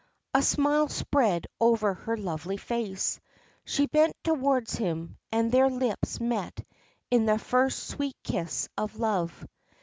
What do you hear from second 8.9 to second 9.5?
love.